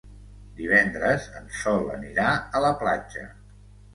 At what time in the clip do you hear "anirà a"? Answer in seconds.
1.97-2.65